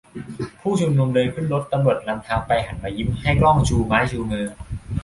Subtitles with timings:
[0.61, 4.47] ผู้ชุมนุมเดินขึ้นรถ ตำรวจนำทางไป หันมายิ้มให้กล้องชูไม้ชูมือ